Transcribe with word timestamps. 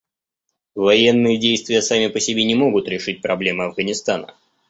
Военные 0.73 1.37
действия 1.37 1.79
сами 1.83 2.07
по 2.07 2.19
себе 2.19 2.43
не 2.43 2.55
могут 2.55 2.87
решить 2.89 3.21
проблемы 3.21 3.65
Афганистана. 3.65 4.33